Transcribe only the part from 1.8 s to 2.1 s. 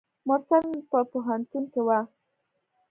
وه.